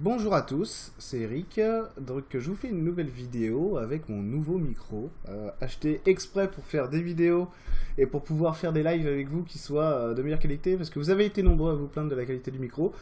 [0.00, 1.60] Bonjour à tous, c'est Eric.
[2.00, 6.64] Donc je vous fais une nouvelle vidéo avec mon nouveau micro, euh, acheté exprès pour
[6.64, 7.48] faire des vidéos
[7.96, 10.88] et pour pouvoir faire des lives avec vous qui soient euh, de meilleure qualité, parce
[10.88, 12.94] que vous avez été nombreux à vous plaindre de la qualité du micro.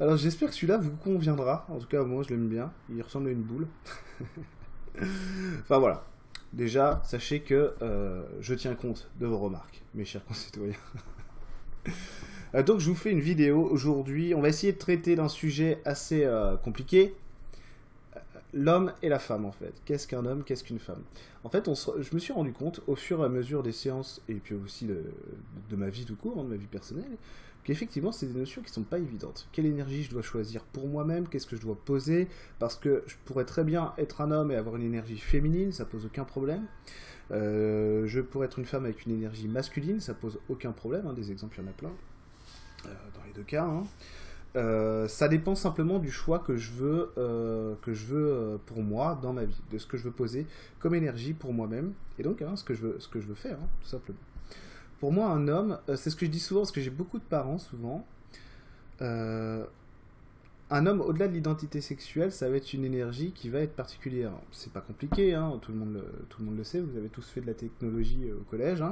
[0.00, 1.66] Alors j'espère que celui-là vous conviendra.
[1.68, 2.72] En tout cas moi je l'aime bien.
[2.88, 3.66] Il ressemble à une boule.
[5.60, 6.02] enfin voilà.
[6.54, 10.78] Déjà, sachez que euh, je tiens compte de vos remarques, mes chers concitoyens.
[12.54, 14.34] Euh, donc je vous fais une vidéo aujourd'hui.
[14.34, 17.14] On va essayer de traiter d'un sujet assez euh, compliqué.
[18.16, 18.20] Euh,
[18.54, 19.74] l'homme et la femme en fait.
[19.84, 21.02] Qu'est-ce qu'un homme, qu'est-ce qu'une femme?
[21.44, 21.68] En fait,
[22.00, 24.86] je me suis rendu compte au fur et à mesure des séances et puis aussi
[24.86, 25.02] de,
[25.76, 27.16] ma vie tout court, hein, de ma vie personnelle,
[27.64, 29.48] qu'effectivement c'est des notions qui sont pas évidentes.
[29.52, 31.28] Quelle énergie je dois choisir pour moi-même?
[31.28, 32.28] Qu'est-ce que je dois poser?
[32.58, 35.84] Parce que je pourrais très bien être un homme et avoir une énergie féminine, ça
[35.84, 36.64] pose aucun problème.
[37.30, 41.06] je pourrais être une femme avec une énergie masculine, ça pose aucun problème.
[41.06, 41.92] Hein, des exemples, il y en a plein.
[42.86, 43.64] Euh, dans les deux cas.
[43.64, 43.84] Hein.
[44.56, 49.18] Euh, ça dépend simplement du choix que je veux, euh, que je veux pour moi
[49.20, 50.46] dans ma vie, de ce que je veux poser
[50.78, 53.34] comme énergie pour moi-même, et donc hein, ce, que je veux, ce que je veux
[53.34, 54.18] faire, hein, tout simplement.
[55.00, 57.24] Pour moi, un homme, c'est ce que je dis souvent, parce que j'ai beaucoup de
[57.24, 58.04] parents souvent,
[59.00, 64.32] un homme, au-delà de l'identité sexuelle, ça va être une énergie qui va être particulière.
[64.50, 67.40] C'est pas compliqué, tout, le monde tout le monde le sait, vous avez tous fait
[67.40, 68.82] de la technologie au collège.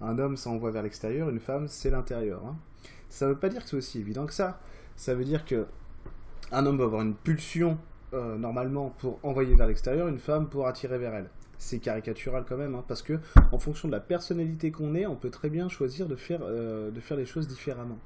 [0.00, 2.54] Un homme, ça envoie vers l'extérieur, une femme, c'est l'intérieur.
[3.10, 4.60] Ça ne veut pas dire que c'est aussi évident que ça.
[4.96, 5.66] Ça veut dire que
[6.52, 7.78] un homme va avoir une pulsion
[8.12, 11.30] euh, normalement pour envoyer vers l'extérieur, une femme pour attirer vers elle.
[11.58, 13.18] C'est caricatural quand même, hein, parce que
[13.52, 16.90] en fonction de la personnalité qu'on est, on peut très bien choisir de faire, euh,
[16.90, 17.98] de faire les choses différemment.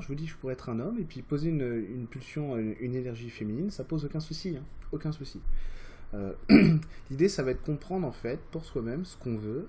[0.00, 3.30] je vous dis, je pourrais être un homme et puis poser une, pulsion, une, énergie
[3.30, 5.40] féminine, ça pose aucun souci, hein, aucun souci.
[6.14, 6.32] Euh,
[7.10, 9.68] l'idée, ça va être comprendre en fait pour soi-même ce qu'on veut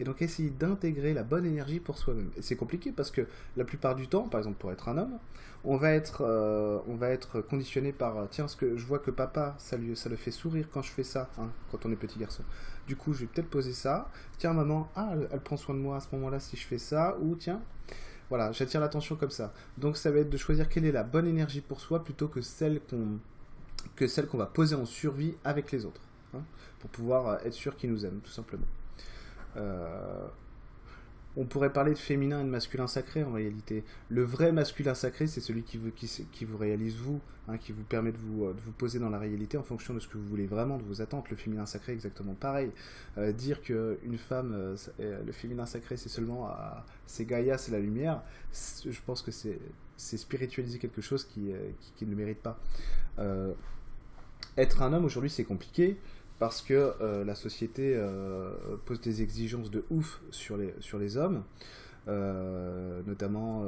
[0.00, 2.30] et donc essayer d'intégrer la bonne énergie pour soi-même.
[2.36, 5.18] Et c'est compliqué parce que la plupart du temps, par exemple pour être un homme,
[5.62, 9.10] on va être, euh, on va être conditionné par tiens, ce que je vois que
[9.10, 11.96] papa, ça, lui, ça le fait sourire quand je fais ça, hein, quand on est
[11.96, 12.42] petit garçon.
[12.86, 14.10] Du coup, je vais peut-être poser ça.
[14.38, 17.18] Tiens, maman, ah, elle, prend soin de moi à ce moment-là si je fais ça.
[17.20, 17.60] Ou tiens,
[18.30, 19.52] voilà, j'attire l'attention comme ça.
[19.76, 22.40] Donc ça va être de choisir quelle est la bonne énergie pour soi plutôt que
[22.40, 23.18] celle qu'on
[23.96, 26.02] que celle qu'on va poser en survie avec les autres,
[26.34, 26.42] hein,
[26.80, 28.66] pour pouvoir être sûr qu'ils nous aiment, tout simplement.
[29.56, 30.26] Euh,
[31.36, 33.84] on pourrait parler de féminin et de masculin sacré en réalité.
[34.08, 38.18] Le vrai masculin sacré, c'est celui qui vous, réalise vous, hein, qui vous permet de
[38.18, 40.46] vous, euh, de vous poser dans la réalité en fonction de ce que vous voulez
[40.46, 41.30] vraiment, de vos attentes.
[41.30, 42.72] Le féminin sacré, exactement pareil.
[43.16, 46.50] Euh, dire qu'une femme, le féminin sacré, c'est seulement
[47.06, 48.22] c'est Gaïa, c'est la lumière,
[48.52, 49.58] je pense que c'est
[50.16, 51.52] spiritualiser quelque chose qui,
[51.94, 52.58] qui, ne le mérite pas.
[54.56, 55.96] être un homme aujourd'hui, c'est compliqué
[56.40, 58.50] parce que euh, la société euh,
[58.86, 61.44] pose des exigences de ouf sur les, sur les hommes.
[62.08, 63.62] Euh, notamment,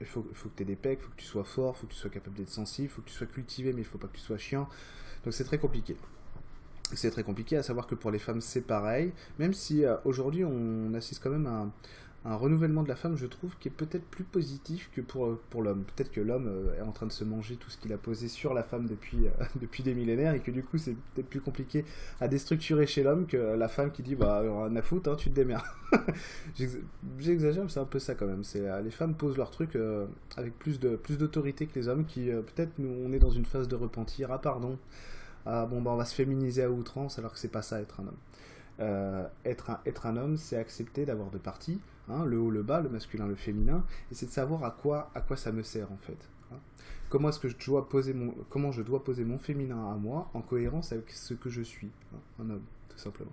[0.00, 1.80] il faut, faut, que tu aies des pecs, il faut que tu sois fort, il
[1.80, 3.84] faut que tu sois capable d'être sensible, il faut que tu sois cultivé, mais il
[3.84, 4.68] ne faut pas que tu sois chiant.
[5.24, 5.96] Donc c'est très compliqué.
[6.92, 10.92] C'est très compliqué à savoir que pour les femmes c'est pareil, même si aujourd'hui on
[10.94, 11.70] assiste quand même à,
[12.24, 15.62] un renouvellement de la femme, je trouve, qui est peut-être plus positif que pour, pour
[15.62, 15.84] l'homme.
[15.84, 18.26] Peut-être que l'homme euh, est en train de se manger tout ce qu'il a posé
[18.28, 21.40] sur la femme depuis, euh, depuis des millénaires et que du coup c'est peut-être plus
[21.40, 21.84] compliqué
[22.20, 25.30] à déstructurer chez l'homme que la femme qui dit bah rien à foutre, hein, tu
[25.30, 25.62] te démerdes.
[27.18, 28.42] J'exagère, mais c'est un peu ça quand même.
[28.42, 29.78] C'est euh, les femmes posent leur truc
[30.36, 33.44] avec plus de plus d'autorité que les hommes qui peut-être nous on est dans une
[33.44, 34.32] phase de repentir.
[34.32, 34.76] Ah pardon.
[35.46, 38.00] Ah bon bah on va se féminiser à outrance alors que c'est pas ça être
[38.00, 38.16] un homme.
[38.80, 42.62] Euh, être, un, être un homme, c'est accepter d'avoir deux parties, hein, le haut, le
[42.62, 45.62] bas, le masculin, le féminin, et c'est de savoir à quoi, à quoi ça me
[45.62, 46.28] sert en fait.
[46.52, 46.58] Hein.
[47.08, 50.30] Comment est-ce que je dois poser mon, comment je dois poser mon féminin à moi
[50.32, 53.32] en cohérence avec ce que je suis, hein, un homme, tout simplement.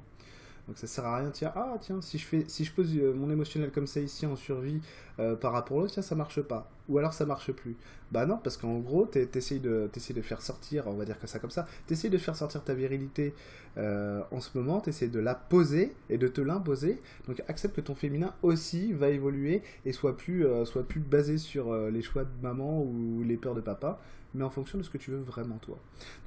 [0.67, 3.13] Donc ça sert à rien tiens, ah tiens, si je, fais, si je pose euh,
[3.13, 4.81] mon émotionnel comme ça ici en survie
[5.19, 6.71] euh, par rapport à l'autre, tiens, ça marche pas.
[6.89, 7.75] Ou alors ça marche plus.
[8.11, 11.39] Bah non, parce qu'en gros, t'essayes de, de faire sortir, on va dire que ça
[11.39, 13.33] comme ça, t'essayes de faire sortir ta virilité
[13.77, 17.01] euh, en ce moment, t'essayes de la poser et de te l'imposer.
[17.27, 21.75] Donc accepte que ton féminin aussi va évoluer et soit plus, soit plus basé sur
[21.75, 23.99] les choix de maman ou les peurs de papa,
[24.33, 25.77] mais en fonction de ce que tu veux vraiment toi.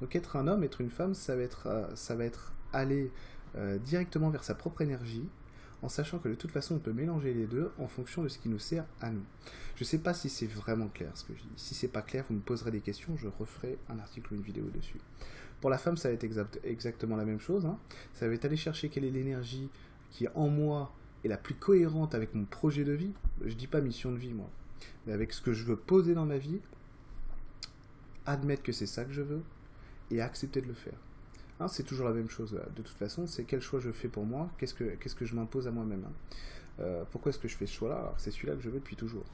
[0.01, 3.11] Donc être un homme, être une femme, ça va être, ça va être aller
[3.55, 5.27] euh, directement vers sa propre énergie,
[5.81, 8.37] en sachant que de toute façon on peut mélanger les deux en fonction de ce
[8.37, 9.23] qui nous sert à nous.
[9.75, 11.49] Je ne sais pas si c'est vraiment clair ce que je dis.
[11.55, 14.41] Si c'est pas clair, vous me poserez des questions, je referai un article ou une
[14.41, 14.99] vidéo dessus.
[15.61, 16.25] Pour la femme, ça va être
[16.63, 17.65] exactement la même chose.
[17.65, 17.77] Hein.
[18.13, 19.69] Ça va être aller chercher quelle est l'énergie
[20.09, 20.93] qui en moi
[21.23, 23.13] est la plus cohérente avec mon projet de vie.
[23.45, 24.49] Je dis pas mission de vie moi,
[25.05, 26.59] mais avec ce que je veux poser dans ma vie,
[28.25, 29.41] admettre que c'est ça que je veux
[30.11, 30.97] et accepter de le faire.
[31.59, 32.51] Hein, c'est toujours la même chose.
[32.75, 35.71] De toute façon, c'est quel choix je fais pour moi, qu'est-ce que, je m'impose à
[35.71, 36.05] moi-même.
[36.05, 36.13] Hein.
[36.79, 38.13] Euh, pourquoi est-ce que je fais ce choix-là?
[38.17, 39.25] C'est celui-là que je veux depuis toujours.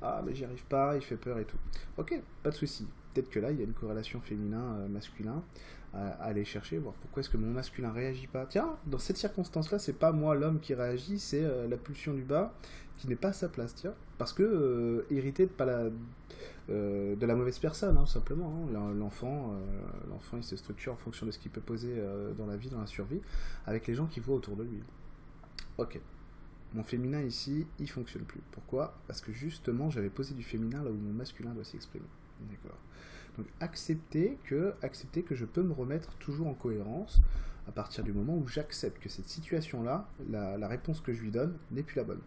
[0.00, 1.56] Ah, mais j'y arrive pas, il fait peur et tout.
[1.96, 2.86] Ok, pas de souci.
[3.12, 5.42] Peut-être que là, il y a une corrélation féminin-masculin
[5.94, 8.46] à, aller chercher, voir pourquoi est-ce que mon masculin réagit pas.
[8.46, 12.54] Tiens, dans cette circonstance-là, c'est pas moi l'homme qui réagit, c'est la pulsion du bas
[12.96, 13.94] qui n'est pas à sa place, tiens.
[14.18, 15.90] Parce que irrité de pas la
[16.70, 18.66] euh, de la mauvaise personne, hein, simplement.
[18.72, 18.92] Hein.
[18.96, 22.46] L'enfant, euh, l'enfant, il se structure en fonction de ce qu'il peut poser euh, dans
[22.46, 23.20] la vie, dans la survie,
[23.66, 24.80] avec les gens qu'il voit autour de lui.
[25.78, 26.00] Ok.
[26.74, 28.40] Mon féminin ici, il fonctionne plus.
[28.52, 28.96] Pourquoi?
[29.06, 32.06] Parce que justement, j'avais posé du féminin là où mon masculin doit s'exprimer.
[32.48, 32.78] D'accord.
[33.38, 37.20] Donc accepter que, accepter que je peux me remettre toujours en cohérence
[37.68, 41.56] à partir du moment où j'accepte que cette situation-là, la réponse que je lui donne
[41.70, 42.20] n'est plus la bonne.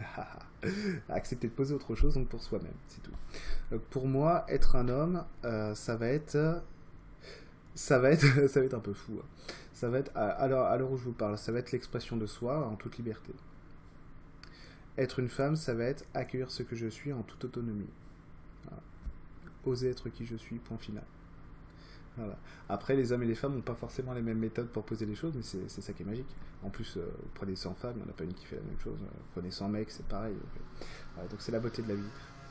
[1.08, 3.78] accepter de poser autre chose donc pour soi-même, c'est tout.
[3.90, 6.62] Pour moi, être un homme, euh, ça va être,
[7.74, 9.18] ça va être, ça va être un peu fou.
[9.20, 9.26] Hein.
[9.72, 12.66] Ça va être, à l'heure où je vous parle, ça va être l'expression de soi
[12.66, 13.32] en toute liberté.
[14.96, 17.88] Être une femme, ça va être accueillir ce que je suis en toute autonomie.
[19.64, 21.04] Oser être qui je suis, point final.
[22.68, 25.14] Après, les hommes et les femmes n'ont pas forcément les mêmes méthodes pour poser les
[25.14, 26.36] choses, mais c'est ça qui est magique.
[26.62, 28.56] En plus, euh, vous prenez 100 femmes, il n'y en a pas une qui fait
[28.56, 28.96] la même chose.
[28.98, 30.34] Vous prenez 100 mecs, c'est pareil.
[31.30, 32.02] Donc c'est la beauté de la vie.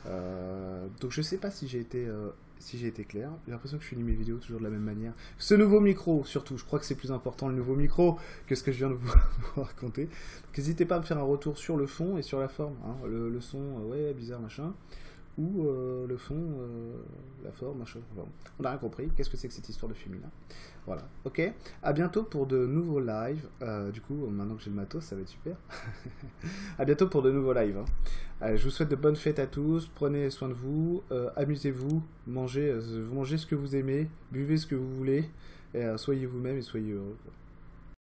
[0.06, 3.30] Euh, donc je sais pas si j'ai été, euh, si été clair.
[3.46, 5.12] J'ai l'impression que je finis mes vidéos toujours de la même manière.
[5.38, 8.62] Ce nouveau micro, surtout, je crois que c'est plus important le nouveau micro que ce
[8.62, 9.12] que je viens de vous,
[9.56, 10.08] raconter.
[10.56, 12.76] n'hésitez pas à me faire un retour sur le fond et sur la forme.
[12.84, 12.96] Hein.
[13.06, 14.74] Le, le, son, ouais, bizarre, machin
[15.38, 16.92] ou euh, le fond, euh,
[17.44, 18.00] la forme, machin.
[18.58, 19.08] on a rien compris.
[19.16, 20.28] Qu'est-ce que c'est que cette histoire de féminin
[20.86, 21.02] Voilà.
[21.24, 21.40] Ok.
[21.82, 23.46] À bientôt pour de nouveaux lives.
[23.62, 25.56] Euh, du coup, maintenant que j'ai le matos, ça va être super.
[26.78, 27.78] à bientôt pour de nouveaux lives.
[27.78, 28.56] Hein.
[28.56, 29.90] je vous souhaite de bonnes fêtes à tous.
[29.94, 31.02] Prenez soin de vous.
[31.36, 32.02] Amusez-vous.
[32.26, 32.78] Mangez,
[33.10, 34.08] mangez ce que vous aimez.
[34.30, 35.30] Buvez ce que vous voulez.
[35.96, 37.16] Soyez vous-même et soyez heureux.